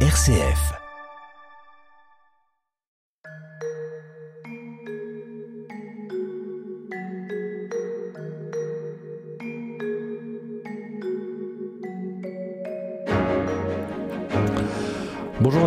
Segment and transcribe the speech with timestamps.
[0.00, 0.85] RCF.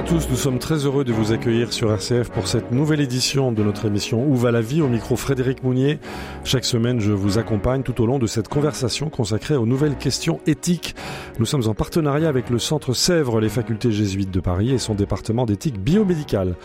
[0.10, 3.62] Tous, nous sommes très heureux de vous accueillir sur RCF pour cette nouvelle édition de
[3.62, 4.82] notre émission Où va la vie?
[4.82, 6.00] Au micro Frédéric Mounier.
[6.44, 10.40] Chaque semaine, je vous accompagne tout au long de cette conversation consacrée aux nouvelles questions
[10.48, 10.96] éthiques.
[11.38, 14.96] Nous sommes en partenariat avec le Centre Sèvres, les facultés jésuites de Paris et son
[14.96, 16.56] département d'éthique biomédicale.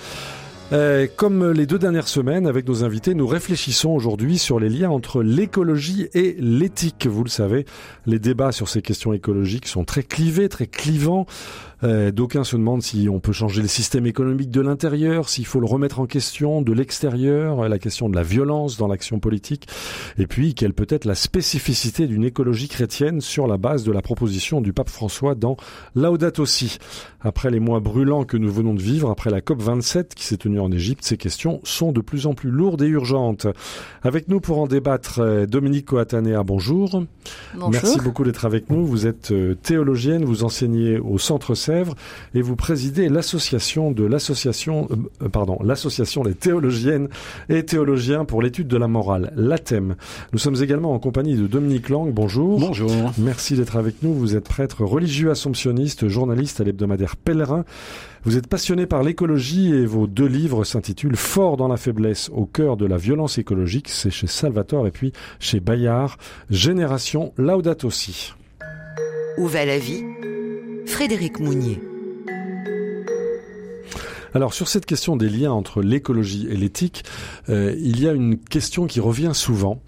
[0.72, 4.88] Euh, comme les deux dernières semaines, avec nos invités, nous réfléchissons aujourd'hui sur les liens
[4.88, 7.06] entre l'écologie et l'éthique.
[7.06, 7.66] Vous le savez,
[8.06, 11.26] les débats sur ces questions écologiques sont très clivés, très clivants.
[11.84, 15.60] Euh, D'aucuns se demandent si on peut changer le système économique de l'intérieur, s'il faut
[15.60, 19.66] le remettre en question de l'extérieur, la question de la violence dans l'action politique,
[20.18, 24.02] et puis quelle peut être la spécificité d'une écologie chrétienne sur la base de la
[24.02, 25.56] proposition du pape François dans
[25.94, 26.78] Laudato Si.
[27.20, 30.36] Après les mois brûlants que nous venons de vivre, après la COP 27 qui s'est
[30.36, 33.46] tenue en Égypte, ces questions sont de plus en plus lourdes et urgentes.
[34.02, 37.02] Avec nous pour en débattre, euh, Dominique Coatanea, bonjour.
[37.54, 37.70] Bonjour.
[37.70, 38.84] Merci beaucoup d'être avec nous.
[38.84, 41.94] Vous êtes euh, théologienne, vous enseignez au Centre Sèvres
[42.34, 44.88] et vous présidez l'association de l'association,
[45.22, 47.08] euh, pardon, l'association des théologiennes
[47.48, 49.96] et théologiens pour l'étude de la morale, l'ATEM.
[50.32, 52.12] Nous sommes également en compagnie de Dominique Lang.
[52.12, 52.60] Bonjour.
[52.60, 53.12] Bonjour.
[53.18, 54.14] Merci d'être avec nous.
[54.14, 57.64] Vous êtes prêtre religieux assomptionniste, journaliste à l'hebdomadaire Pèlerin.
[58.22, 62.46] Vous êtes passionné par l'écologie et vos deux livres s'intitulent Fort dans la faiblesse au
[62.46, 63.88] cœur de la violence écologique.
[63.88, 66.16] C'est chez Salvatore et puis chez Bayard.
[66.50, 68.32] Génération Laudato Si.
[69.36, 70.04] Où va la vie
[70.86, 71.80] Frédéric Mounier.
[74.34, 77.04] Alors sur cette question des liens entre l'écologie et l'éthique,
[77.48, 79.80] euh, il y a une question qui revient souvent.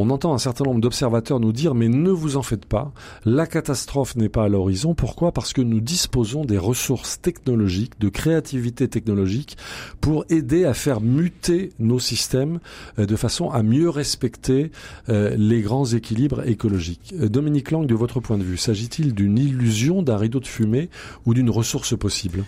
[0.00, 2.92] On entend un certain nombre d'observateurs nous dire mais ne vous en faites pas,
[3.24, 4.94] la catastrophe n'est pas à l'horizon.
[4.94, 5.32] Pourquoi?
[5.32, 9.56] Parce que nous disposons des ressources technologiques, de créativité technologique
[10.00, 12.60] pour aider à faire muter nos systèmes
[13.00, 14.70] euh, de façon à mieux respecter
[15.08, 17.12] euh, les grands équilibres écologiques.
[17.20, 20.90] Euh, Dominique Lang, de votre point de vue, s'agit-il d'une illusion, d'un rideau de fumée
[21.26, 22.44] ou d'une ressource possible?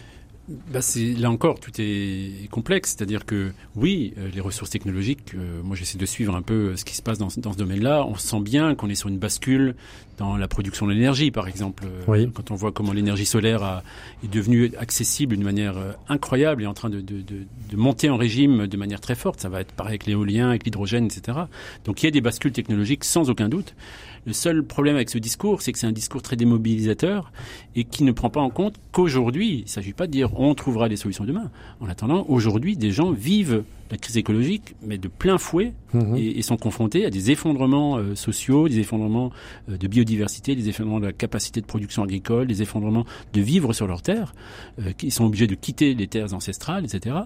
[0.72, 0.80] Bah
[1.18, 5.98] là encore tout est complexe, c'est-à-dire que oui, euh, les ressources technologiques, euh, moi j'essaie
[5.98, 8.04] de suivre un peu ce qui se passe dans, dans ce domaine-là.
[8.06, 9.76] On sent bien qu'on est sur une bascule
[10.20, 11.84] dans la production de l'énergie, par exemple.
[11.86, 12.30] Euh, Oui.
[12.34, 13.82] Quand on voit comment l'énergie solaire a,
[14.22, 18.10] est devenue accessible d'une manière euh, incroyable et en train de, de, de, de monter
[18.10, 21.38] en régime de manière très forte, ça va être pareil avec l'éolien, avec l'hydrogène, etc.
[21.86, 23.74] Donc il y a des bascules technologiques sans aucun doute.
[24.26, 27.32] Le seul problème avec ce discours, c'est que c'est un discours très démobilisateur
[27.74, 30.54] et qui ne prend pas en compte qu'aujourd'hui, il ne s'agit pas de dire on
[30.54, 31.50] trouvera des solutions demain.
[31.80, 36.16] En attendant, aujourd'hui, des gens vivent la crise écologique, mais de plein fouet, Mhm.
[36.16, 39.32] et, et sont confrontés à des effondrements euh, sociaux, des effondrements
[39.68, 43.72] euh, de biodiversité, des effondrements de la capacité de production agricole, des effondrements de vivre
[43.72, 44.34] sur leurs terres,
[44.80, 47.16] euh, qui sont obligés de quitter les terres ancestrales, etc.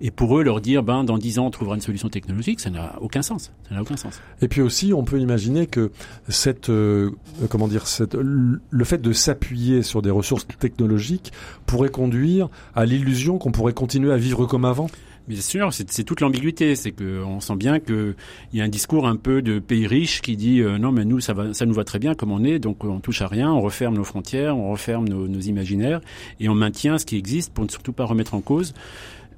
[0.00, 2.70] Et pour eux, leur dire, ben, dans dix ans, on trouvera une solution technologique, ça
[2.70, 3.52] n'a aucun sens.
[3.68, 4.20] Ça n'a aucun sens.
[4.40, 5.90] Et puis aussi, on peut imaginer que
[6.28, 7.10] cette, euh,
[7.50, 11.32] comment dire, cette, le fait de s'appuyer sur des ressources technologiques
[11.66, 14.88] pourrait conduire à l'illusion qu'on pourrait continuer à vivre comme avant.
[15.28, 16.76] Bien sûr, c'est toute l'ambiguïté.
[16.76, 18.14] C'est que on sent bien qu'il
[18.52, 21.20] y a un discours un peu de pays riche qui dit euh, non, mais nous
[21.20, 23.52] ça va, ça nous va très bien comme on est, donc on touche à rien,
[23.52, 26.00] on referme nos frontières, on referme nos, nos imaginaires
[26.40, 28.72] et on maintient ce qui existe pour ne surtout pas remettre en cause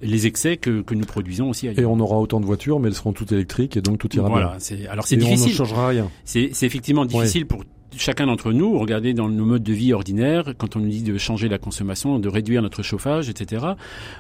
[0.01, 1.91] les excès que, que nous produisons aussi Et ailleurs.
[1.91, 4.47] on aura autant de voitures, mais elles seront toutes électriques et donc tout ira Voilà,
[4.51, 4.57] bien.
[4.61, 5.55] c'est alors c'est Et on ne difficile.
[5.57, 6.09] changera rien.
[6.25, 7.65] C'est c'est effectivement difficile pour
[7.99, 11.19] chacun d'entre nous, regardez dans nos modes de vie ordinaires, quand on nous dit de
[11.19, 13.67] changer la consommation, de réduire notre chauffage, etc.,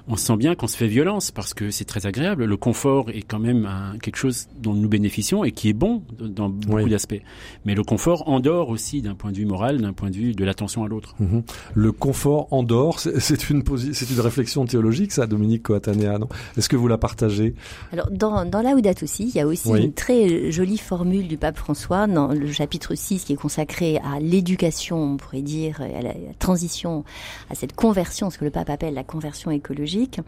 [0.08, 2.44] on sent bien qu'on se fait violence parce que c'est très agréable.
[2.44, 6.02] Le confort est quand même un- quelque chose dont nous bénéficions et qui est bon
[6.20, 6.90] dans beaucoup Oui.
[6.90, 7.20] d'aspects.
[7.64, 10.44] Mais le confort endort aussi d'un point de vue moral, d'un point de vue de
[10.44, 11.14] l'attention à l'autre.
[11.20, 11.42] Mhm.
[11.74, 16.28] Le confort endort, c'est c'est une, posi- c'est une réflexion théologique, ça, Dominique Coatanea, non?
[16.56, 17.54] Est-ce que vous la partagez?
[17.92, 19.84] Alors, dans, dans Laudato Si, il y a aussi Oui.
[19.84, 23.67] une très jolie formule du pape François dans le chapitre 6 qui est consacré
[24.02, 27.04] à l'éducation, on pourrait dire, à la, transition,
[27.50, 30.20] à cette conversion, ce que le pape appelle la conversion écologique.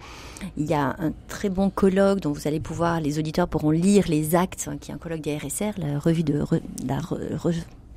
[0.57, 4.05] Il y a un très bon colloque dont vous allez pouvoir, les auditeurs pourront lire
[4.09, 6.35] les actes, hein, qui est un colloque des RSR, la revue de,
[6.87, 7.55] la, re- re-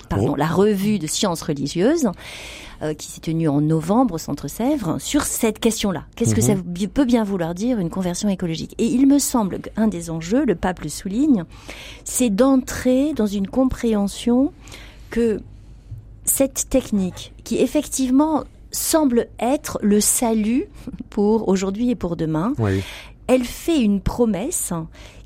[0.09, 0.35] pardon, Oh.
[0.35, 2.09] la revue de sciences religieuses,
[2.81, 6.03] euh, qui s'est tenue en novembre au Centre Sèvres, sur cette question-là.
[6.15, 6.57] Qu'est-ce que Mhm.
[6.57, 8.75] ça peut bien vouloir dire une conversion écologique?
[8.77, 11.45] Et il me semble qu'un des enjeux, le pape le souligne,
[12.03, 14.51] c'est d'entrer dans une compréhension
[15.13, 15.41] que
[16.25, 20.65] cette technique, qui effectivement semble être le salut
[21.11, 22.81] pour aujourd'hui et pour demain, Oui.
[23.27, 24.73] elle fait une promesse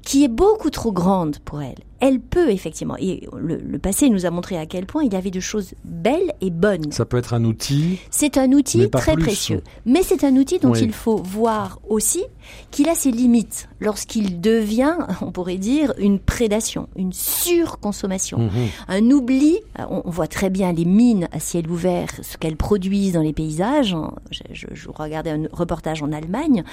[0.08, 1.76] qui est beaucoup trop grande pour elle.
[2.00, 5.32] Elle peut effectivement, et le, passé nous a montré à quel point il y avait
[5.32, 6.94] de choses belles et bonnes.
[6.94, 8.00] Ça peut être un outil.
[8.10, 12.24] C'est un outil très précieux, mais c'est un outil dont il faut voir aussi
[12.72, 18.68] qu'il a ses limites lorsqu'il devient, on pourrait dire, une prédation, une surconsommation, mhm.
[18.88, 19.60] un oubli.
[19.90, 23.94] On, voit très bien les mines à ciel ouvert, ce qu'elles produisent dans les paysages.
[24.32, 26.64] Je, je, je regardais un reportage en Allemagne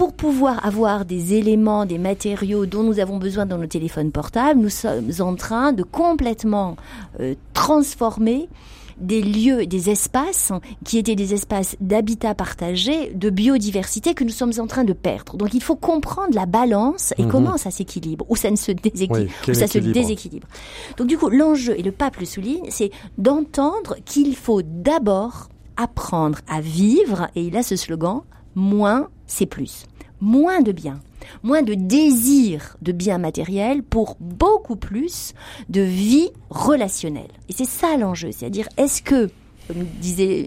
[0.00, 4.58] pour pouvoir avoir des éléments, des matériaux dont nous avons besoin dans nos téléphones portables,
[4.58, 6.76] nous sommes en train de complètement
[7.20, 8.48] euh, transformer
[8.96, 10.52] des lieux, des espaces
[10.86, 15.36] qui étaient des espaces d'habitat partagé, de biodiversité que nous sommes en train de perdre.
[15.36, 17.30] Donc il faut comprendre la balance et mhm.
[17.30, 20.48] comment ça s'équilibre, ou ça ne se déséquilibre, ou ça se déséquilibre.
[20.96, 26.38] Donc du coup, l'enjeu, et le pape le souligne, c'est d'entendre qu'il faut d'abord apprendre
[26.48, 28.22] à vivre, et il a ce slogan,
[28.54, 29.84] moins c'est plus
[30.20, 31.00] moins de biens,
[31.42, 35.34] moins de désir de biens matériels pour beaucoup plus
[35.68, 37.30] de vie relationnelle.
[37.48, 39.30] Et c'est ça l'enjeu, c'est-à-dire est-ce que
[39.70, 40.46] comme disait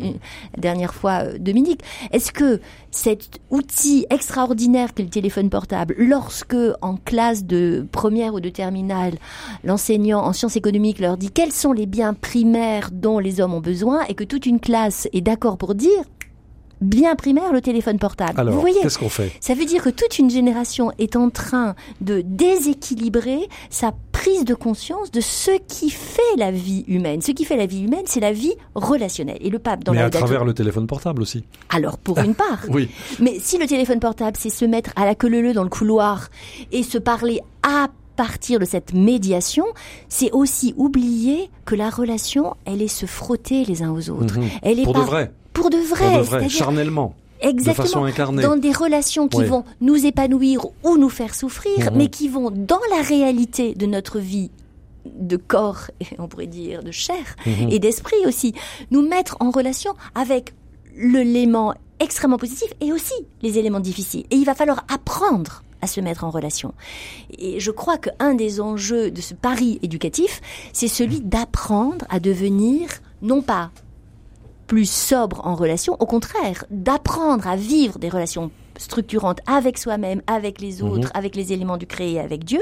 [0.56, 1.82] la dernière fois euh, Dominique,
[2.12, 2.60] est-ce que
[2.92, 9.14] cet outil extraordinaire qu'est le téléphone portable, lorsque en classe de première ou de terminale,
[9.64, 13.62] l'enseignant en sciences économiques leur dit quels sont les biens primaires dont les hommes ont
[13.62, 16.04] besoin et que toute une classe est d'accord pour dire
[16.84, 18.40] bien primaire le téléphone portable.
[18.40, 19.32] Alors, Vous voyez, qu'est-ce qu'on fait?
[19.40, 24.54] Ça veut dire que toute une génération est en train de déséquilibrer sa prise de
[24.54, 27.22] conscience de ce qui fait la vie humaine.
[27.22, 29.38] Ce qui fait la vie humaine, c'est la vie relationnelle.
[29.42, 31.44] Et le pape dans Mais à travers le téléphone portable aussi.
[31.70, 32.60] Alors pour une part.
[32.70, 32.90] oui.
[33.20, 36.30] Mais si le téléphone portable, c'est se mettre à la queue leu dans le couloir
[36.72, 39.66] et se parler à partir de cette médiation,
[40.10, 44.40] c'est aussi oublier que la relation, elle est se frotter les uns aux autres.
[44.40, 44.50] Mhm.
[44.62, 45.32] Elle est pour de vrai.
[45.54, 46.08] Pour de vrai.
[46.10, 47.16] Pour de vrai, charnellement.
[47.42, 47.84] Exactement.
[47.84, 48.42] De façon incarnée.
[48.42, 51.98] Dans des relations qui vont nous épanouir ou nous faire souffrir, Mhm.
[51.98, 54.50] mais qui vont dans la réalité de notre vie
[55.06, 57.70] de corps, et on pourrait dire de chair, Mhm.
[57.70, 58.54] et d'esprit aussi,
[58.92, 60.54] nous mettre en relation avec
[60.96, 64.26] l'élément extrêmement positif et aussi les éléments difficiles.
[64.32, 66.74] Et il va falloir apprendre à se mettre en relation.
[67.38, 70.40] Et je crois qu'un des enjeux de ce pari éducatif,
[70.72, 72.88] c'est celui d'apprendre à devenir,
[73.22, 73.72] non pas
[74.74, 78.50] plus sobre en relation, au contraire, d'apprendre à vivre des relations
[78.80, 82.60] structurantes avec soi-même, avec les autres, avec les éléments du créé, avec Dieu,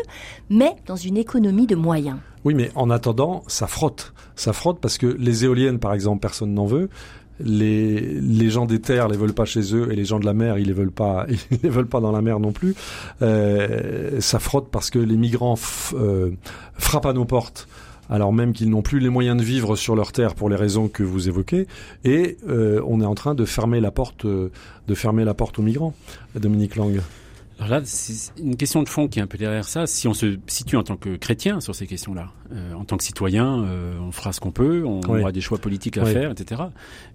[0.50, 2.18] mais dans une économie de moyens.
[2.44, 4.12] Oui, mais en attendant, ça frotte.
[4.36, 6.90] Ça frotte parce que les éoliennes, par exemple, personne n'en veut.
[7.40, 10.34] Les, les gens des terres les veulent pas chez eux et les gens de la
[10.34, 12.75] mer ils les veulent pas ils les veulent pas dans la mer non plus
[13.24, 15.58] euh, ça frotte parce que les migrants
[15.96, 16.30] euh,
[16.74, 17.68] frappent à nos portes
[18.09, 20.88] alors même qu'ils n'ont plus les moyens de vivre sur leur terre pour les raisons
[20.88, 21.68] que vous évoquez,
[22.03, 24.51] et euh, on est en train de fermer la porte, euh,
[24.88, 25.94] de fermer la porte aux migrants.
[26.36, 27.00] Dominique Lang.
[27.59, 29.86] Alors là, c'est une question de fond qui est un peu derrière ça.
[29.86, 33.03] Si on se situe en tant que chrétien sur ces questions-là, euh, en tant que
[33.03, 35.19] citoyen, euh, on fera ce qu'on peut, on Oui.
[35.21, 36.12] aura des choix politiques à Oui.
[36.12, 36.59] faire, etc.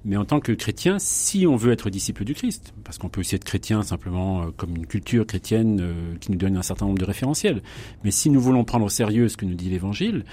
[0.04, 3.22] Mais en tant que chrétien, si on veut être disciple du Christ, parce qu'on peut
[3.22, 5.82] aussi être chrétien simplement euh, comme une culture chrétienne
[6.20, 7.60] qui nous donne un certain nombre de référentiels,
[8.04, 10.24] mais si nous voulons prendre au sérieux ce que nous dit l'Évangile,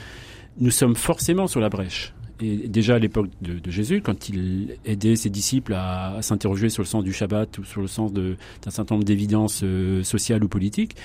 [0.57, 2.13] nous sommes forcément sur la brèche.
[2.44, 6.69] Et déjà à l'époque de, de Jésus, quand il aidait ses disciples à, à s'interroger
[6.69, 8.36] sur le sens du Shabbat ou sur le sens d'un
[8.69, 10.95] certain nombre d'évidences euh, sociales ou politiques,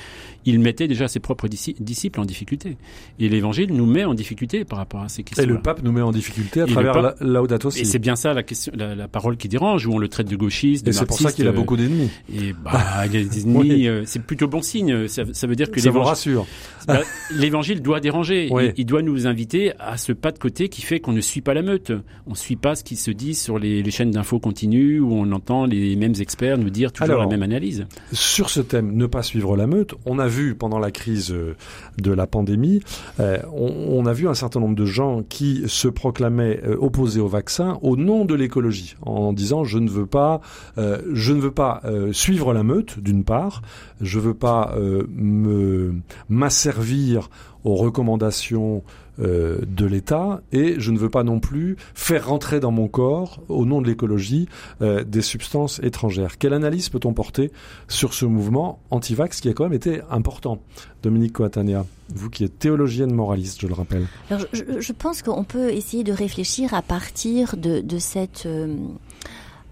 [0.45, 2.77] il mettait déjà ses propres disci- disciples en difficulté.
[3.21, 5.45] Et l'Évangile nous met en difficulté par rapport à ces questions.
[5.45, 7.81] Et le pape nous met en difficulté à Et travers la, Laudato Si.
[7.81, 10.29] Et c'est bien ça la question, la, la parole qui dérange, où on le traite
[10.29, 12.09] de gauchiste, de Et c'est pour ça qu'il a euh, beaucoup d'ennemis.
[12.35, 13.59] Et bah, il a des ennemis.
[13.59, 13.87] Oui.
[13.89, 15.07] euh, c'est plutôt bon signe.
[15.07, 16.47] Ça, ça veut dire que Ça vous l'évangile, rassure.
[16.89, 18.49] bah, l'évangile doit déranger.
[18.51, 18.67] Oui.
[18.69, 21.41] Il, il doit nous inviter à ce pas de côté qui fait qu'on ne suit
[21.41, 21.93] pas la meute.
[22.27, 25.13] On ne suit pas ce qui se dit sur les, les chaînes d'infos continues où
[25.13, 27.87] on entend les mêmes experts nous dire toujours Alors, la même analyse.
[28.13, 31.55] Sur ce thème, ne pas suivre la meute, on a vu pendant la crise euh,
[31.99, 32.81] de la pandémie,
[33.21, 37.21] euh, on, on a vu un certain nombre de gens qui se proclamaient euh, opposés
[37.21, 40.41] au vaccin au nom de l'écologie, en disant je ne veux pas,
[40.79, 41.83] euh, je ne veux pas
[42.13, 43.63] suivre la meute d'une part,
[44.01, 44.75] je veux pas
[45.15, 45.95] me
[46.29, 47.31] m'asservir
[47.65, 48.83] aux recommandations
[49.21, 53.43] euh, de l'État et je ne veux pas non plus faire rentrer dans mon corps,
[53.49, 54.49] au nom de l'écologie,
[54.83, 56.39] euh, des substances étrangères.
[56.39, 57.51] Quelle analyse peut-on porter
[57.89, 60.61] sur ce mouvement anti-vax qui a quand même été important?
[61.03, 61.85] Dominique Coatania,
[62.15, 64.07] vous qui êtes théologienne moraliste, je le rappelle.
[64.31, 68.75] Alors, je, je- pense qu'on peut essayer de réfléchir à partir de, de cette euh,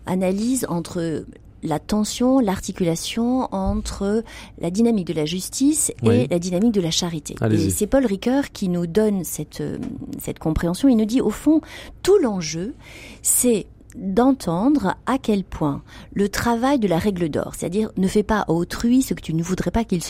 [0.07, 1.25] analyse entre
[1.66, 4.23] la tension, l'articulation entre
[4.61, 6.26] la dynamique de la justice et Oui.
[6.30, 7.35] la dynamique de la charité.
[7.50, 9.78] Et c'est Paul Ricoeur qui nous donne cette, euh,
[10.20, 10.88] cette compréhension.
[10.88, 11.61] Il nous dit, au fond,
[12.02, 12.75] tout l'enjeu,
[13.23, 13.66] c'est
[13.99, 15.82] d'entendre à quel point
[16.12, 19.32] le travail de la règle d'or, c'est-à-dire ne fais pas à autrui ce que tu
[19.32, 20.02] ne voudrais pas qu'il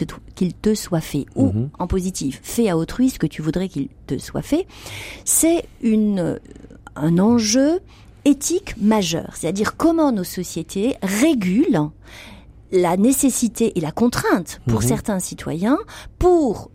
[0.54, 1.68] te soit fait, ou Mhm.
[1.78, 4.66] en positif, fais à autrui ce que tu voudrais qu'il te soit fait,
[5.24, 6.40] c'est une
[6.96, 7.78] un enjeu
[8.26, 11.90] éthique majeur, c'est-à-dire comment nos sociétés régulent
[12.72, 14.88] la nécessité et la contrainte pour Mhm.
[14.88, 15.78] certains citoyens
[16.18, 16.70] pour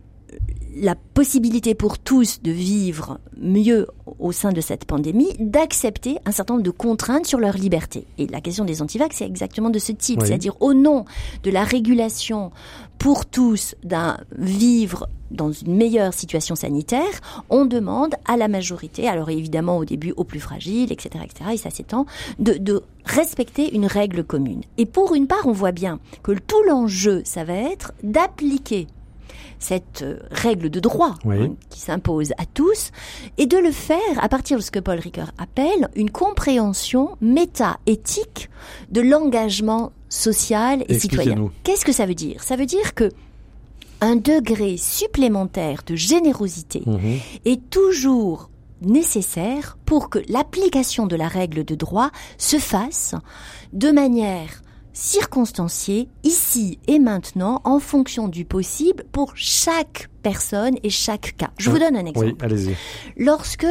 [0.74, 3.88] la possibilité pour tous de vivre mieux
[4.20, 8.08] au sein de cette pandémie, d'accepter un certain nombre de contraintes sur leur liberté.
[8.18, 10.28] Et la question des antivax, c'est exactement de ce type, Oui.
[10.30, 11.04] c'est-à-dire au nom
[11.44, 12.52] de la régulation
[13.00, 19.30] pour tous d'un vivre dans une meilleure situation sanitaire, on demande à la majorité, alors
[19.30, 22.06] évidemment au début aux plus fragiles, etc., etc., et ça s'étend,
[22.40, 24.62] de, de respecter une règle commune.
[24.78, 28.88] Et pour une part, on voit bien que tout l'enjeu, ça va être d'appliquer
[29.60, 31.36] cette euh, règle de droit Oui.
[31.40, 32.92] hein, qui s'impose à tous
[33.38, 38.50] et de le faire à partir de ce que Paul Ricoeur appelle une compréhension méta-éthique
[38.90, 41.52] de l'engagement social et citoyen.
[41.64, 42.44] Qu'est-ce que ça veut dire?
[42.44, 43.10] Ça veut dire que
[44.02, 47.20] un degré supplémentaire de générosité Mhm.
[47.46, 48.50] est toujours
[48.82, 53.14] nécessaire pour que l'application de la règle de droit se fasse
[53.74, 54.62] de manière
[54.94, 61.52] circonstanciée, ici et maintenant, en fonction du possible pour chaque personne et chaque cas.
[61.58, 62.28] Je vous donne un exemple.
[62.28, 62.76] Oui, allez-y.
[63.18, 63.66] Lorsque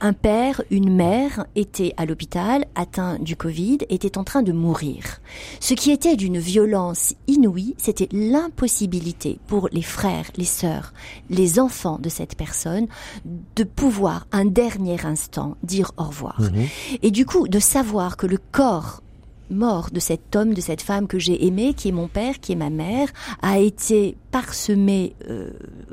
[0.00, 5.20] un père, une mère étaient à l'hôpital, atteint du Covid, était en train de mourir.
[5.60, 10.92] Ce qui était d'une violence inouïe, c'était l'impossibilité pour les frères, les sœurs,
[11.30, 12.86] les enfants de cette personne
[13.56, 16.40] de pouvoir un dernier instant dire au revoir.
[16.40, 16.66] Mhm.
[17.02, 19.02] Et du coup, de savoir que le corps
[19.50, 22.52] mort de cet homme, de cette femme que j'ai aimé, qui est mon père, qui
[22.52, 23.08] est ma mère,
[23.42, 25.50] a été parsemé, euh,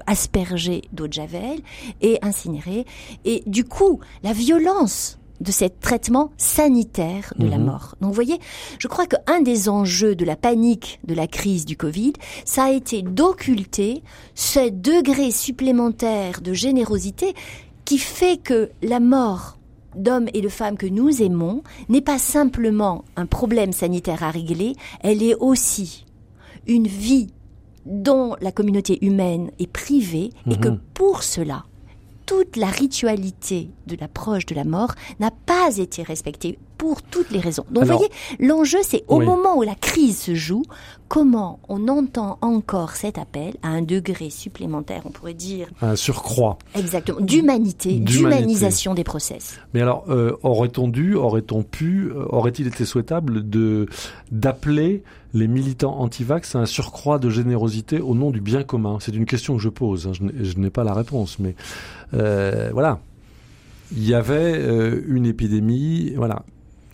[0.07, 1.59] aspergé d'eau de javel
[2.01, 2.85] et incinéré.
[3.25, 7.65] Et du coup, la violence de ce traitement sanitaire de la Mhm.
[7.65, 7.95] mort.
[7.99, 8.37] Donc vous voyez,
[8.77, 12.13] je crois qu'un des enjeux de la panique de la crise du Covid,
[12.45, 14.03] ça a été d'occulter
[14.35, 17.33] ce degré supplémentaire de générosité
[17.85, 19.57] qui fait que la mort
[19.95, 24.75] d'hommes et de femmes que nous aimons n'est pas simplement un problème sanitaire à régler,
[25.01, 26.05] elle est aussi
[26.67, 27.27] une vie
[27.85, 30.79] dont la communauté humaine est privée et que Mhm.
[30.93, 31.63] pour cela,
[32.25, 37.39] toute la ritualité de l'approche de la mort n'a pas été respectée pour toutes les
[37.39, 37.63] raisons.
[37.69, 39.25] Donc Alors- vous voyez, l'enjeu c'est au Oui.
[39.27, 40.63] moment où la crise se joue,
[41.09, 46.57] comment on entend encore cet appel à un degré supplémentaire, on pourrait dire Un surcroît.
[46.73, 49.59] exactement, d'humanité, d'humanisation des process.
[49.75, 53.85] Mais alors, euh, aurait-on dû, aurait-on pu, euh, aurait-il été souhaitable de
[54.31, 55.03] d'appeler
[55.35, 58.97] les militants anti-vax à un surcroît de générosité au nom du bien commun?
[59.01, 60.07] C'est une question que je pose.
[60.07, 60.13] hein.
[60.13, 61.55] Je n'ai- Je n'ai pas la réponse, mais
[62.15, 62.99] euh, voilà.
[63.93, 66.43] Il y avait euh, une épidémie, voilà.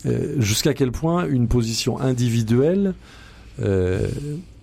[0.05, 2.93] Euh, Jusqu'à quel point une position individuelle,
[3.59, 4.07] euh,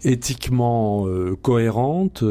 [0.03, 2.25] éthiquement euh, cohérente,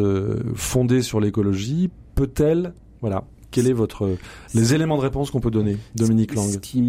[0.55, 3.25] fondée sur l'écologie, peut-elle, voilà.
[3.53, 4.15] Quel est votre
[4.55, 6.79] les éléments de réponse qu'on peut donner, Dominique Lang qui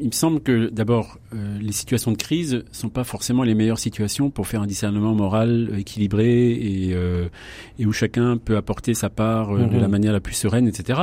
[0.00, 3.78] il me semble que d'abord euh, les situations de crise sont pas forcément les meilleures
[3.78, 7.28] situations pour faire un discernement moral équilibré et, euh,
[7.78, 9.80] et où chacun peut apporter sa part euh, de Mhm.
[9.80, 10.98] la manière la plus sereine, etc.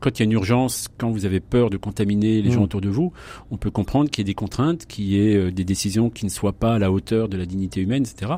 [0.00, 2.54] Quand il y a une urgence, quand vous avez peur de contaminer les Mhm.
[2.54, 3.12] gens autour de vous,
[3.50, 6.24] on peut comprendre qu'il y ait des contraintes, qu'il y ait euh, des décisions qui
[6.24, 8.32] ne soient pas à la hauteur de la dignité humaine, etc.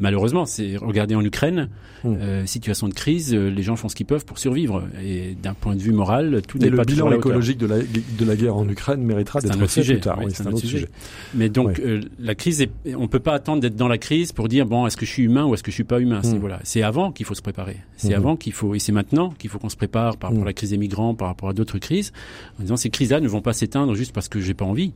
[0.00, 1.68] Malheureusement, c'est regardez en Ukraine,
[2.04, 2.18] Mhm.
[2.20, 5.54] euh, situation de crise, euh, les gens font ce qu'ils peuvent pour survivre et d'un
[5.54, 7.30] point de vue moral, tout n'est le pas bilan la hauteur.
[7.30, 10.16] écologique de la, de la guerre en Ukraine méritera d'être fait plus tard.
[10.18, 10.88] Oui, Oui, c'est un autre sujet.
[11.34, 14.48] Mais donc euh, la crise, est, on peut pas attendre d'être dans la crise pour
[14.48, 16.20] dire bon est-ce que je suis humain ou est-ce que je suis pas humain?
[16.22, 16.38] C'est Mm.
[16.38, 17.76] voilà, c'est avant qu'il faut se préparer.
[17.96, 18.14] C'est Mhm.
[18.14, 20.52] avant qu'il faut et c'est maintenant qu'il faut qu'on se prépare par rapport à la
[20.52, 22.12] crise des migrants, par rapport à d'autres crises,
[22.58, 24.92] en disant ces crises-là ne vont pas s'éteindre juste parce que j'ai pas envie.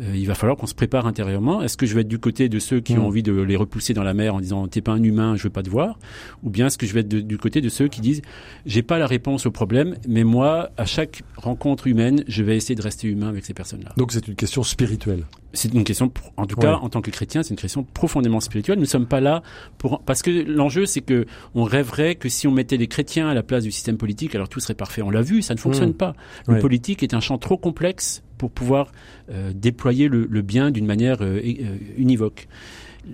[0.00, 1.62] Euh, il va falloir qu'on se prépare intérieurement.
[1.62, 3.92] Est-ce que je vais être du côté de ceux qui ont envie de les repousser
[3.94, 5.98] dans la mer en disant t'es pas un humain, je veux pas te voir,
[6.42, 8.22] ou bien est-ce que je vais être de- du côté de ceux qui disent
[8.66, 12.74] j'ai pas la réponse au problème, mais moi à chaque rencontre humaine, je vais essayer
[12.74, 13.92] de rester humain avec ces personnes-là.
[13.96, 15.24] Donc c'est une question spirituelle.
[15.54, 16.82] C'est une question, en tout cas, Ouais.
[16.82, 18.78] en tant que chrétien, c'est une question profondément spirituelle.
[18.78, 19.42] Nous sommes pas là
[19.78, 21.24] pour, parce que l'enjeu, c'est que
[21.54, 24.48] on rêverait que si on mettait les chrétiens à la place du système politique, alors
[24.50, 25.00] tout serait parfait.
[25.02, 25.94] On l'a vu, ça ne fonctionne Mm.
[25.94, 26.14] pas.
[26.46, 26.60] Le Ouais.
[26.60, 28.92] politique est un champ trop complexe pour pouvoir
[29.30, 32.46] euh, déployer le, le bien d'une manière euh, euh, univoque.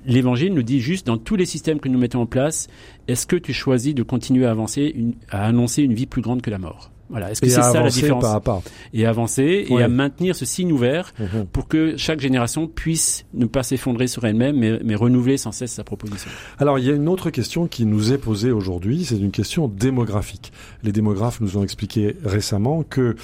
[0.07, 2.68] L'évangile nous dit juste, dans tous les systèmes que nous mettons en place,
[3.09, 6.42] est-ce que tu choisis de continuer à avancer, une- à annoncer une vie plus grande
[6.42, 6.90] que la mort?
[7.11, 7.30] Voilà.
[7.30, 8.62] Est-ce que c'est ça la différence pas.
[8.92, 9.80] Et avancer Ouais.
[9.80, 11.47] et à maintenir ce signe ouvert Mhm.
[11.50, 15.73] pour que chaque génération puisse ne pas s'effondrer sur elle-même, mais, mais renouveler sans cesse
[15.73, 16.30] sa proposition.
[16.59, 19.68] Alors, il y a une autre question qui nous est posée aujourd'hui, c'est une question
[19.68, 20.52] démographique.
[20.83, 23.16] Les démographes nous ont expliqué récemment que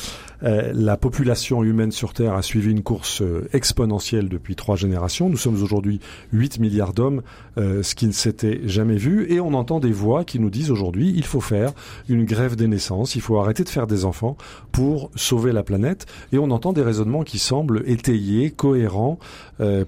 [0.45, 5.29] Euh, la population humaine sur Terre a suivi une course euh, exponentielle depuis trois générations.
[5.29, 6.01] Nous sommes aujourd'hui
[6.33, 7.23] 8 milliards d'hommes,
[7.59, 9.31] euh, ce qui ne s'était jamais vu.
[9.33, 11.73] Et on entend des voix qui nous disent aujourd'hui, il faut faire
[12.09, 14.37] une grève des naissances, il faut arrêter de faire des enfants
[14.73, 16.07] pour sauver la planète.
[16.33, 19.19] Et on entend des raisonnements qui semblent étayés, cohérents,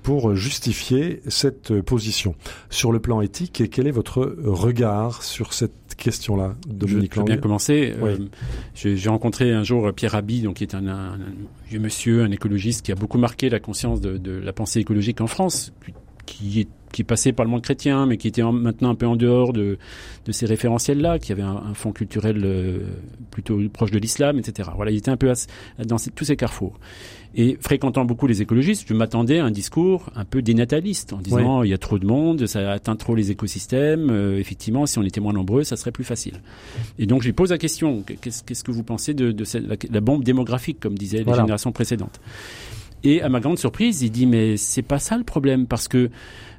[0.02, 2.34] pour justifier cette position.
[2.70, 7.36] Sur le plan éthique, quel est votre regard sur cette question-là, Dominique Je, je bien
[7.38, 7.94] commencer.
[8.00, 8.16] Euh,
[8.74, 11.18] j'ai rencontré un jour Pierre Rabhi, donc qui est un,
[11.68, 15.26] vieux monsieur, un écologiste qui a beaucoup marqué la conscience de, la pensée écologique en
[15.26, 15.72] France,
[16.26, 19.16] qui est qui passé par le monde chrétien, mais qui était maintenant un peu en
[19.16, 19.76] dehors de,
[20.24, 22.78] de ces référentiels-là, qui avait un, fond culturel euh,
[23.30, 24.70] plutôt proche de l'islam, etc.
[24.74, 25.30] Voilà, il était un peu
[25.84, 26.78] dans tous ces carrefours.
[27.34, 31.62] Et fréquentant beaucoup les écologistes, je m'attendais à un discours un peu dénataliste, en disant
[31.62, 34.08] il y a trop de monde, ça atteint trop les écosystèmes.
[34.10, 36.40] Euh, effectivement, si on était moins nombreux, ça serait plus facile.
[36.98, 40.00] Et donc, je lui pose la question qu'est-ce que vous pensez de, de cette, la,
[40.00, 42.20] bombe démographique, comme disaient les générations précédentes?
[43.06, 46.10] Et à ma grande surprise, il dit mais c'est pas ça le problème, parce que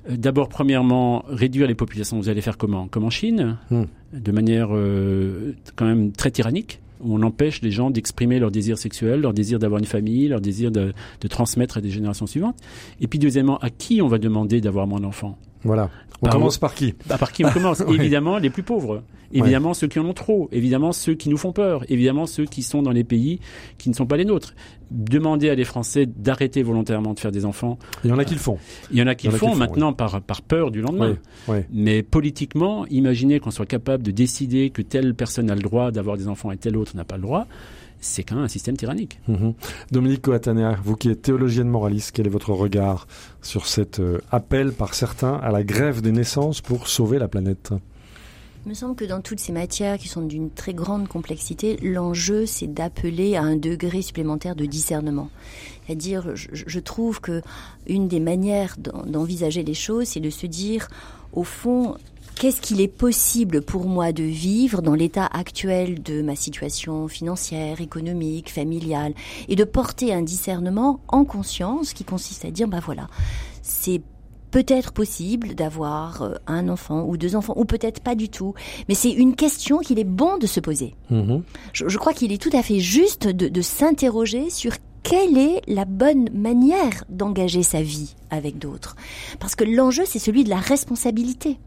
[0.10, 2.18] euh, D'abord, premièrement, réduire les populations.
[2.18, 2.88] Vous allez faire comment?
[2.88, 3.84] Comme en Chine, hmm.
[4.14, 8.78] de manière euh, quand même très tyrannique où on empêche les gens d'exprimer leur désir
[8.78, 12.56] sexuel, leur désir d'avoir une famille, leur désir de, de, transmettre à des générations suivantes.
[13.02, 15.38] Et puis deuxièmement, à qui on va demander d'avoir moins d'enfants
[15.68, 15.90] Voilà.
[16.22, 16.96] On commence par qui?
[17.06, 19.04] Bah, Par qui on commence Évidemment, les plus pauvres.
[19.32, 20.50] Évidemment, ceux qui en ont trop.
[20.52, 21.84] Évidemment, ceux qui nous font peur.
[21.90, 23.40] Évidemment, ceux qui sont dans les pays
[23.78, 24.56] qui ne sont pas les nôtres.
[24.90, 27.78] Demander à les Français d'arrêter volontairement de faire des enfants.
[28.04, 28.58] Il y en a qui le font.
[28.92, 31.18] Il y en a qui le font maintenant par, par peur du lendemain.
[31.72, 36.18] Mais politiquement, imaginez qu'on soit capable de décider que telle personne a le droit d'avoir
[36.18, 37.48] des enfants et telle autre n'a pas le droit
[38.00, 39.20] c'est quand même un système tyrannique.
[39.28, 39.54] Mhm.
[39.92, 43.08] Dominique Coatanea, vous qui êtes théologienne moraliste, quel est votre regard
[43.42, 47.74] sur cet euh, appel par certains à la grève des naissances pour sauver la planète?
[48.66, 52.46] Il me semble que dans toutes ces matières qui sont d'une très grande complexité, l'enjeu,
[52.46, 55.30] c'est d'appeler à un degré supplémentaire de discernement.
[55.86, 57.42] C'est-à-dire, je, trouve que
[57.88, 60.90] une des manières d'envisager les choses, c'est de se dire,
[61.32, 61.96] au fond,
[62.40, 67.82] qu'est-ce qu'il est possible pour moi de vivre dans l'état actuel de ma situation financière,
[67.82, 69.14] économique, familiale,
[69.48, 73.08] et de porter un discernement en conscience qui consiste à dire, bah voilà,
[73.62, 74.02] c'est
[74.52, 78.54] peut-être possible d'avoir euh, un enfant ou deux enfants, ou peut-être pas du tout.
[78.88, 80.96] Mais c'est une question qu'il est bon de se poser.
[81.10, 81.44] Mhm.
[81.74, 84.74] Je, crois qu'il est tout à fait juste de, de s'interroger sur
[85.04, 88.96] quelle est la bonne manière d'engager sa vie avec d'autres.
[89.40, 91.58] Parce que l'enjeu, c'est celui de la responsabilité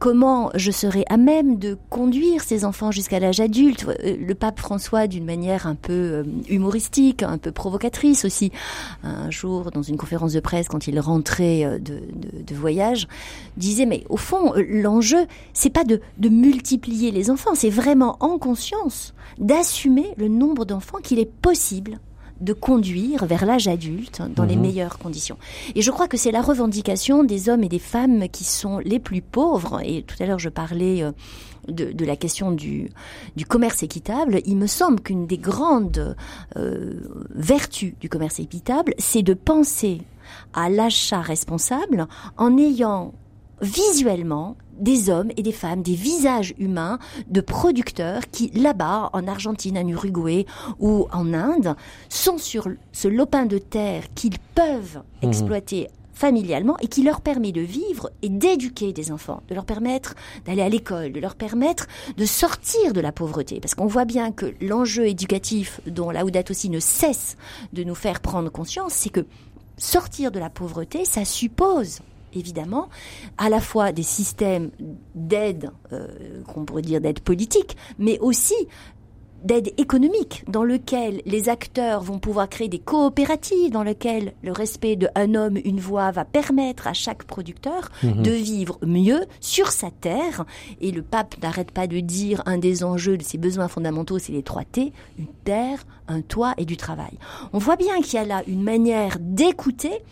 [0.00, 3.86] comment je serai à même de conduire ces enfants jusqu'à l'âge adulte.
[3.86, 8.50] Euh, le pape François, d'une manière un peu euh, humoristique, un peu provocatrice aussi,
[9.04, 13.06] un jour dans une conférence de presse quand il rentrait euh, de, voyage,
[13.56, 18.38] disait mais au fond l'enjeu c'est pas de, de multiplier les enfants, c'est vraiment en
[18.38, 22.00] conscience d'assumer le nombre d'enfants qu'il est possible
[22.40, 24.62] de conduire vers l'âge adulte dans les mhm.
[24.62, 25.36] meilleures conditions.
[25.74, 28.98] Et je crois que c'est la revendication des hommes et des femmes qui sont les
[28.98, 29.80] plus pauvres.
[29.84, 31.12] Et tout à l'heure, je parlais euh,
[31.68, 32.90] de, la question du,
[33.36, 34.40] du, commerce équitable.
[34.46, 36.16] Il me semble qu'une des grandes
[36.56, 37.00] euh,
[37.34, 40.02] vertus du commerce équitable, c'est de penser
[40.54, 43.12] à l'achat responsable en ayant
[43.60, 49.78] visuellement des hommes et des femmes, des visages humains de producteurs qui, là-bas, en Argentine,
[49.78, 50.46] en Uruguay
[50.78, 51.76] ou en Inde,
[52.08, 55.28] sont sur ce lopin de terre qu'ils peuvent mmh.
[55.28, 55.88] exploiter
[56.20, 60.60] familialement et qui leur permet de vivre et d'éduquer des enfants, de leur permettre d'aller
[60.60, 61.86] à l'école, de leur permettre
[62.18, 63.58] de sortir de la pauvreté.
[63.58, 67.36] Parce qu'on voit bien que l'enjeu éducatif dont Laudato aussi ne cesse
[67.72, 69.24] de nous faire prendre conscience, c'est que
[69.78, 72.00] sortir de la pauvreté, ça suppose
[72.34, 72.88] évidemment,
[73.38, 74.70] à la fois des systèmes
[75.14, 78.54] d'aide, euh, qu'on pourrait dire d'aide politique, mais aussi
[79.44, 84.96] d'aide économique, dans lequel les acteurs vont pouvoir créer des coopératives, dans lequel le respect
[84.96, 88.22] de un homme, une voix va permettre à chaque producteur mhm.
[88.22, 90.44] de vivre mieux sur sa terre.
[90.80, 94.32] Et le pape n'arrête pas de dire un des enjeux de ses besoins fondamentaux, c'est
[94.32, 97.12] les trois T, une terre, un toit et du travail.
[97.52, 100.02] On voit bien qu'il y a là une manière d'écouter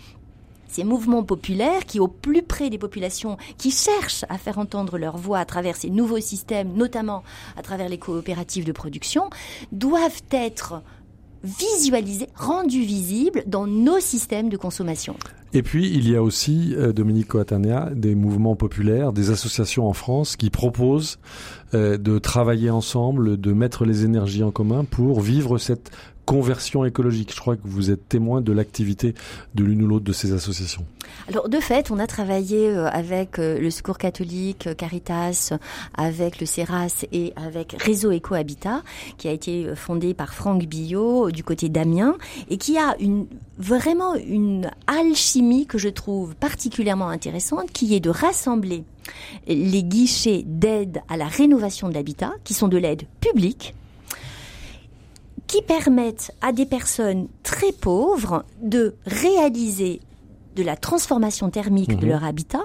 [0.68, 5.16] ces mouvements populaires qui, au plus près des populations, qui cherchent à faire entendre leur
[5.16, 7.22] voix à travers ces nouveaux systèmes, notamment
[7.56, 9.30] à travers les coopératives de production,
[9.72, 10.82] doivent être
[11.44, 15.16] visualisés, rendus visibles dans nos systèmes de consommation.
[15.54, 19.94] Et puis, il y a aussi, euh, Dominique Coatanea, des mouvements populaires, des associations en
[19.94, 21.18] France qui proposent
[21.72, 25.90] euh, de travailler ensemble, de mettre les énergies en commun pour vivre cette
[26.28, 27.32] conversion écologique.
[27.34, 29.14] Je crois que vous êtes témoin de l'activité
[29.54, 30.84] de l'une ou l'autre de ces associations.
[31.26, 35.54] Alors de fait, on a travaillé euh, avec euh, le Secours catholique, euh, Caritas,
[35.96, 38.82] avec le CERAS et avec Réseau Éco Habitat,
[39.16, 42.18] qui a été fondé par Franck Billot du côté d'Amiens
[42.50, 43.26] et qui a une
[43.58, 48.84] vraiment une alchimie que je trouve particulièrement intéressante, qui est de rassembler
[49.46, 53.74] les guichets d'aide à la rénovation de l'habitat, qui sont de l'aide publique,
[55.48, 60.00] qui permettent à des personnes très pauvres de réaliser
[60.54, 62.10] de la transformation thermique de mhm.
[62.10, 62.64] leur habitat,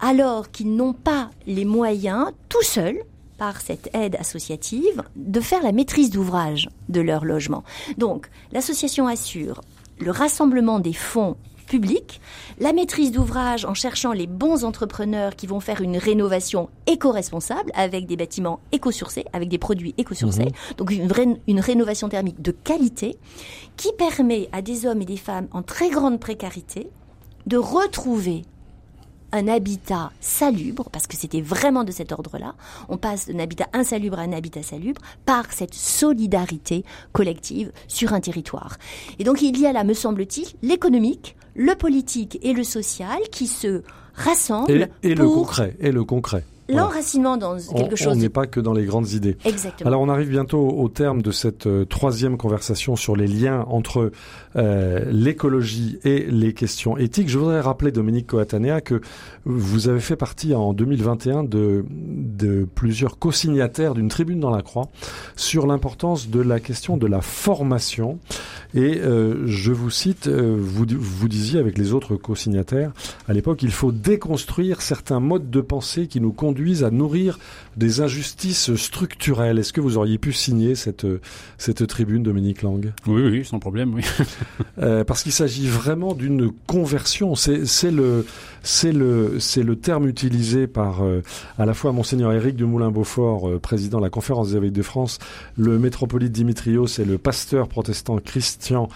[0.00, 2.98] alors qu'ils n'ont pas les moyens, tout seuls,
[3.36, 7.64] par cette aide associative, de faire la maîtrise d'ouvrage de leur logement.
[7.98, 9.60] Donc, l'association assure
[9.98, 11.36] le rassemblement des fonds
[12.58, 18.06] la maîtrise d'ouvrage en cherchant les bons entrepreneurs qui vont faire une rénovation éco-responsable avec
[18.06, 20.76] des bâtiments éco-sourcés, avec des produits éco-sourcés, mhm.
[20.76, 23.16] donc une, une rénovation thermique de qualité
[23.76, 26.90] qui permet à des hommes et des femmes en très grande précarité
[27.46, 28.42] de retrouver
[29.32, 32.54] un habitat salubre, parce que c'était vraiment de cet ordre-là,
[32.88, 38.20] on passe d'un habitat insalubre à un habitat salubre par cette solidarité collective sur un
[38.20, 38.76] territoire.
[39.18, 43.46] Et donc il y a là, me semble-t-il, l'économique, le politique et le social qui
[43.46, 43.82] se
[44.14, 44.88] rassemblent.
[45.02, 45.76] Et, le concret.
[45.80, 48.12] Et le concret l'enracinement dans quelque chose.
[48.12, 49.36] On n'est pas que dans les grandes idées.
[49.44, 49.88] Exactement.
[49.88, 54.12] Alors on arrive bientôt au terme de cette euh, troisième conversation sur les liens entre
[54.56, 57.28] euh, l'écologie et les questions éthiques.
[57.28, 59.00] Je voudrais rappeler, Dominique Coatanea, que
[59.44, 64.88] vous avez fait partie en 2021 de, de plusieurs co-signataires d'une tribune dans la Croix
[65.36, 68.18] sur l'importance de la question de la formation.
[68.74, 72.92] Et euh, je vous cite, vous, vous disiez avec les autres co-signataires,
[73.28, 76.51] à l'époque, il faut déconstruire certains modes de pensée qui nous conduisent
[76.82, 77.38] à nourrir
[77.76, 79.58] des injustices structurelles.
[79.58, 81.06] Est-ce que vous auriez pu signer cette,
[81.58, 82.92] cette tribune, Dominique Lang?
[83.06, 84.02] Oui, oui, sans problème, oui.
[84.78, 87.34] euh, parce qu'il s'agit vraiment d'une conversion.
[87.34, 88.26] C'est le,
[88.62, 91.22] c'est le, c'est le terme utilisé par euh,
[91.58, 94.82] à la fois monseigneur Éric de Moulin-Beaufort, euh, président de la Conférence des évêques de
[94.82, 95.18] France,
[95.56, 98.88] le métropolite Dimitrios et le pasteur protestant Christian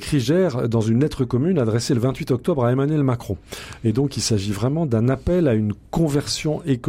[0.00, 3.36] Kriger dans une lettre commune adressée le 28 octobre à Emmanuel Macron.
[3.84, 6.85] Et donc il s'agit vraiment d'un appel à une conversion écologique.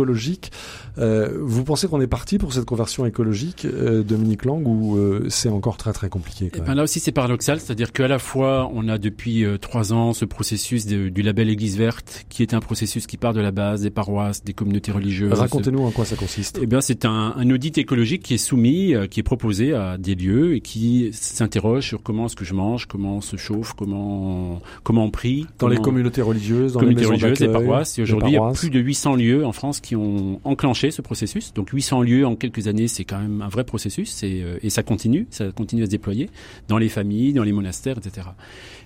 [0.97, 4.97] Vous pensez qu'on est parti pour cette conversion écologique, Dominique Lang, ou
[5.29, 8.69] c'est encore très très compliqué eh ben Là aussi c'est paradoxal, c'est-à-dire qu'à la fois
[8.73, 13.07] on a depuis trois ans ce processus du label Église verte qui est un processus
[13.07, 15.33] qui part de la base des paroisses, des communautés religieuses.
[15.33, 16.59] Racontez-nous en quoi ça consiste.
[16.61, 19.97] Eh bien, c'est un, un, audit écologique qui est soumis, euh, qui est proposé à
[19.97, 23.73] des lieux et qui s'interroge sur comment est-ce que je mange, comment on se chauffe,
[23.73, 25.47] comment comment on prie.
[25.59, 27.97] Dans les communautés religieuses, dans communautés les religieuses, les paroisses.
[27.97, 31.01] Et aujourd'hui, il y a plus de 800 lieux en France qui ont enclenché ce
[31.01, 31.53] processus.
[31.53, 34.83] Donc 800 lieux en quelques années, c'est quand même un vrai processus et, et ça
[34.83, 36.29] continue, ça continue à se déployer
[36.67, 38.27] dans les familles, dans les monastères, etc.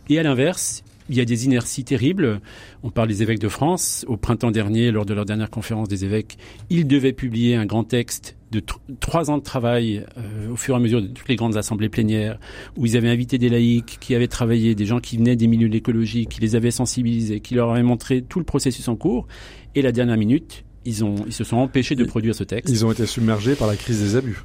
[0.10, 2.40] Et à l'inverse, il y a des inerties terribles.
[2.84, 4.06] On parle des évêques de France.
[4.08, 6.38] Au printemps dernier, lors de leur dernière conférence des évêques,
[6.70, 8.62] ils devaient publier un grand texte de
[9.00, 11.90] trois ans de travail euh, au fur et à mesure de toutes les grandes assemblées
[11.90, 12.38] plénières,
[12.78, 15.70] où ils avaient invité des laïcs qui avaient travaillé, des gens qui venaient des milieux
[15.70, 19.28] de l'écologie, qui les avaient sensibilisés, qui leur avaient montré tout le processus en cours.
[19.74, 22.72] Et la dernière minute, ils, ont, ils se sont empêchés de produire ce texte.
[22.74, 24.44] Ils ont été submergés par la crise des abus.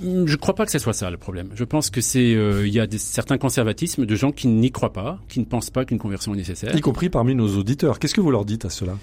[0.00, 1.50] Je ne crois pas que ce soit ça le problème.
[1.54, 4.70] Je pense que c'est euh, il y a des, certains conservatismes de gens qui n'y
[4.70, 6.76] croient pas, qui ne pensent pas qu'une conversion est nécessaire.
[6.76, 7.98] Y compris parmi nos auditeurs.
[7.98, 8.96] Qu'est-ce que vous leur dites à cela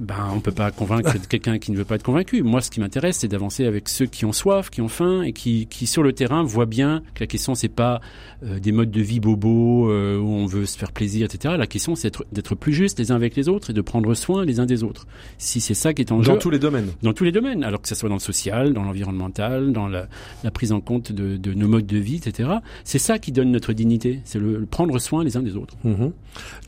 [0.00, 2.42] ben, on peut pas convaincre quelqu'un qui ne veut pas être convaincu.
[2.42, 5.32] Moi, ce qui m'intéresse, c'est d'avancer avec ceux qui ont soif, qui ont faim et
[5.32, 8.00] qui, qui sur le terrain voient bien que la question c'est pas
[8.44, 11.54] euh, des modes de vie bobos euh, où on veut se faire plaisir, etc.
[11.56, 14.44] La question c'est d'être plus juste les uns avec les autres et de prendre soin
[14.44, 15.06] les uns des autres.
[15.38, 17.62] Si c'est ça qui est en jeu dans tous les domaines, dans tous les domaines,
[17.62, 20.08] alors que ce soit dans le social, dans l'environnemental, dans la,
[20.42, 22.50] la, prise en compte de, de, nos modes de vie, etc.
[22.84, 25.76] C'est ça qui donne notre dignité, c'est le, prendre soin les uns des autres.
[25.84, 26.12] Mm-hmm.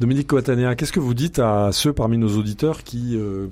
[0.01, 3.49] Dominique Coatanea, qu'est-ce que vous dites à ceux parmi nos auditeurs qui euh,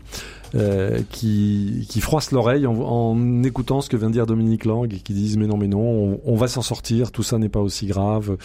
[0.54, 5.14] euh, qui, froissent l'oreille en, écoutant ce que vient de dire Dominique Lang et qui
[5.14, 8.36] disent mais non mais non on, va s'en sortir tout ça n'est pas aussi grave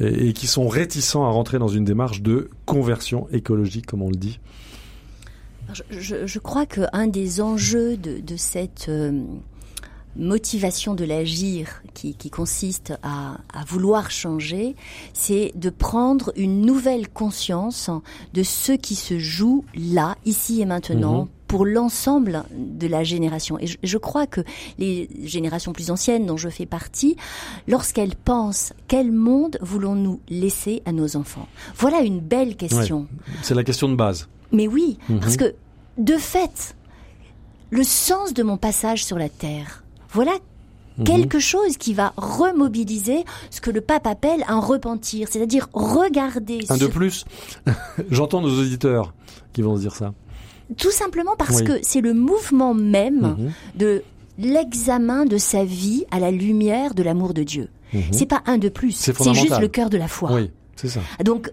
[0.00, 4.16] et, qui sont réticents à rentrer dans une démarche de conversion écologique comme on le
[4.16, 4.40] dit.
[5.90, 9.22] Je, je, crois qu'un des enjeux de, de cette euh,
[10.16, 14.76] motivation de l'agir qui, qui, consiste à, à, vouloir changer,
[15.12, 17.90] c'est de prendre une nouvelle conscience
[18.34, 21.22] de ce qui se joue là, ici et maintenant.
[21.22, 21.28] Mhm.
[21.52, 23.58] pour l'ensemble de la génération.
[23.58, 24.40] Et je, je, crois que
[24.78, 27.14] les générations plus anciennes dont je fais partie,
[27.68, 31.46] lorsqu'elles pensent quel monde voulons-nous laisser à nos enfants?
[31.76, 33.06] Voilà une belle question.
[33.42, 34.28] c'est la question de base.
[34.50, 35.20] Mais oui, mhm.
[35.20, 35.54] parce que
[35.98, 36.74] de fait,
[37.70, 40.32] le sens de mon passage sur la Terre, voilà
[40.98, 41.04] Mhm.
[41.04, 46.60] Quelque chose qui va remobiliser ce que le pape appelle un repentir, c'est-à-dire regarder.
[46.68, 47.24] Un de plus.
[48.10, 49.14] J'entends nos auditeurs
[49.52, 50.12] qui vont se dire ça.
[50.76, 53.52] Tout simplement parce que c'est le mouvement même mhm.
[53.74, 54.02] de
[54.38, 57.68] l'examen de sa vie à la lumière de l'amour de Dieu.
[57.92, 58.02] Mhm.
[58.10, 60.32] C'est pas un de plus, c'est juste le cœur de la foi.
[60.32, 61.00] Oui, c'est ça.
[61.24, 61.52] Donc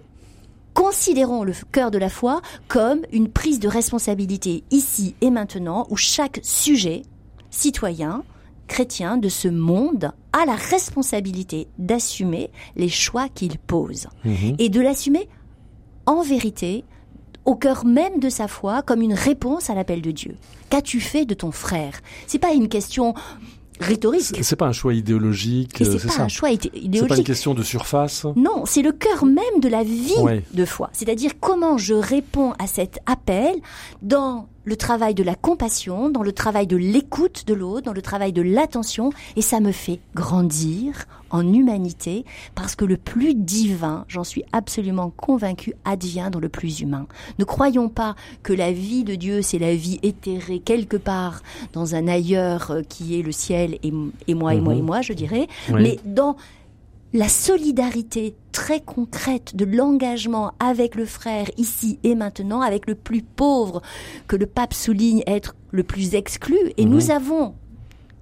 [0.74, 5.98] considérons le cœur de la foi comme une prise de responsabilité ici et maintenant où
[5.98, 7.02] chaque sujet,
[7.50, 8.24] citoyen,
[8.69, 14.55] chrétien de ce monde a la responsabilité d'assumer les choix qu'il pose mhm.
[14.58, 15.27] et de l'assumer
[16.05, 16.86] en vérité
[17.43, 20.36] au cœur même de sa foi comme une réponse à l'appel de Dieu.
[20.69, 21.99] Qu'as-tu fait de ton frère?
[22.27, 23.15] C'est pas une question
[23.79, 24.38] rhétorique.
[24.41, 25.75] C'est pas un choix idéologique.
[25.77, 26.95] C'est pas un choix idéologique.
[26.99, 28.25] C'est pas une question de surface.
[28.36, 30.13] Non, c'est le cœur même de la vie
[30.53, 30.89] de foi.
[30.93, 33.55] C'est-à-dire comment je réponds à cet appel
[34.01, 38.02] dans le travail de la compassion, dans le travail de l'écoute de l'autre, dans le
[38.02, 44.06] travail de l'attention, et ça me fait grandir en humanité, parce que le plus divin,
[44.08, 47.08] j'en suis absolument convaincu, advient dans le plus humain.
[47.38, 51.41] Ne croyons pas que la vie de Dieu, c'est la vie éthérée quelque part
[51.74, 54.86] dans un ailleurs euh, qui est le ciel et, moi et moi et mhm.
[54.86, 56.36] moi, je dirais, mais dans
[57.13, 63.22] la solidarité très concrète de l'engagement avec le frère ici et maintenant, avec le plus
[63.22, 63.82] pauvre,
[64.28, 66.58] que le pape souligne être le plus exclu.
[66.78, 67.12] Et nous mhm.
[67.12, 67.56] avons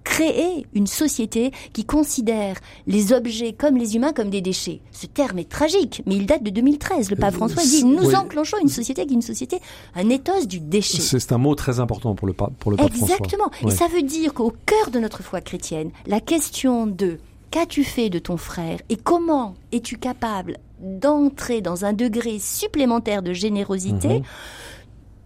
[0.04, 2.56] créé une société qui considère
[2.88, 4.80] les objets comme les humains comme des déchets.
[4.92, 7.10] Ce terme est tragique, mais il date de 2013.
[7.10, 9.60] Le pape euh, François dit nous enclenchons une société qui est une société,
[9.96, 11.02] un éthos du déchet.
[11.02, 13.52] C'est un mot très important pour le pape, pour le pape Exactement.
[13.66, 17.18] Et ça veut dire qu'au cœur de notre foi chrétienne, la question de
[17.52, 23.34] qu'as-tu fait de ton frère et comment es-tu capable d'entrer dans un degré supplémentaire de
[23.34, 24.24] générosité, mhm.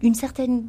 [0.01, 0.63] une certaine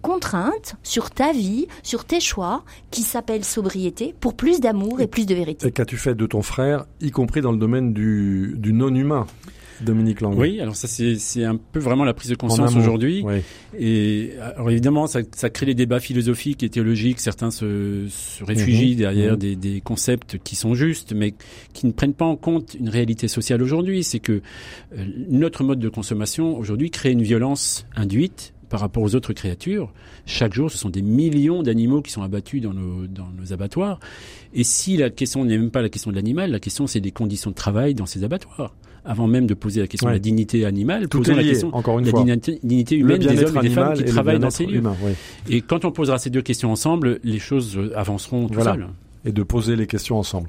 [0.00, 5.26] contrainte sur ta vie, sur tes choix, qui s'appelle sobriété, pour plus d'amour et, plus
[5.26, 5.68] de vérité?
[5.68, 9.26] Et qu'as-tu fait de ton frère, y compris dans le domaine du, du non-humain?
[9.84, 10.34] Dominique Lang.
[10.36, 13.24] Oui, alors ça c'est un peu vraiment la prise de conscience aujourd'hui.
[13.78, 17.20] Et alors évidemment, ça, ça, crée des débats philosophiques et théologiques.
[17.20, 18.98] Certains se, se réfugient mhm.
[18.98, 19.38] derrière mhm.
[19.38, 21.34] des, des, concepts qui sont justes, mais
[21.72, 24.04] qui ne prennent pas en compte une réalité sociale aujourd'hui.
[24.04, 24.42] C'est que
[24.96, 29.92] euh, notre mode de consommation aujourd'hui crée une violence induite par rapport aux autres créatures.
[30.24, 34.00] Chaque jour, ce sont des millions d'animaux qui sont abattus dans nos, dans nos abattoirs.
[34.54, 37.10] Et si la question n'est même pas la question de l'animal, la question c'est des
[37.10, 40.64] conditions de travail dans ces abattoirs avant même de poser la question de la dignité
[40.64, 43.94] animale, posons la question encore une de la dignité, humaine des hommes et des femmes
[43.94, 44.82] qui travaillent dans ces lieux.
[45.48, 48.76] Et quand on posera ces deux questions ensemble, les choses avanceront tout voilà.
[49.24, 50.48] Et de poser les questions ensemble.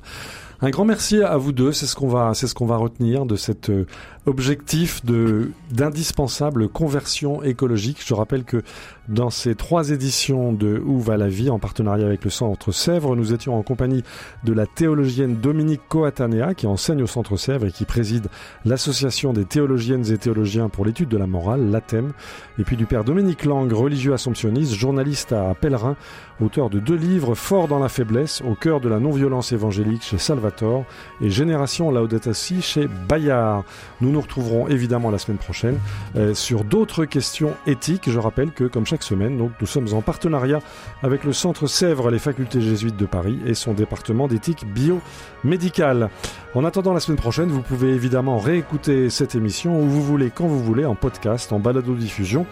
[0.63, 1.73] Un grand merci à vous deux.
[1.73, 3.85] C'est ce qu'on va, c'est ce qu'on va retenir de cet euh,
[4.25, 7.97] objectif de d'indispensable conversion écologique.
[8.05, 8.63] Je rappelle que
[9.09, 13.15] dans ces trois éditions de Où va la vie, en partenariat avec le Centre Sèvres,
[13.15, 14.03] nous étions en compagnie
[14.43, 18.27] de la théologienne Dominique Coatanea, qui enseigne au Centre Sèvres et qui préside
[18.65, 22.13] l'association des théologiennes et théologiens pour l'étude de la morale, l'ATHEM,
[22.59, 25.97] et puis du père Dominique Lang, religieux assomptionniste, journaliste à Pèlerin,
[26.41, 30.17] auteur de deux livres Fort dans la faiblesse, au cœur de la non-violence évangélique chez
[30.17, 30.85] Salvatore,
[31.21, 33.63] et Génération Laudato Si chez Bayard.
[34.01, 35.77] Nous nous retrouverons évidemment la semaine prochaine
[36.15, 38.09] euh, sur d'autres questions éthiques.
[38.09, 40.59] Je rappelle que, comme semaine, donc, nous sommes en partenariat
[41.01, 46.09] avec le Centre Sèvres, les facultés jésuites de Paris et son département d'éthique biomédicale.
[46.53, 50.45] En attendant la semaine prochaine, vous pouvez évidemment réécouter cette émission où vous voulez, quand
[50.45, 52.45] vous voulez, en podcast, en balado-diffusion.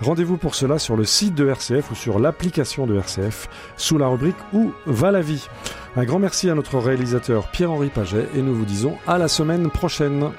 [0.00, 4.06] Rendez-vous pour cela sur le site de RCF ou sur l'application de RCF sous la
[4.06, 5.48] rubrique Où va la vie?
[5.96, 9.70] Un grand merci à notre réalisateur Pierre-Henri Paget et nous vous disons à la semaine
[9.70, 10.30] prochaine.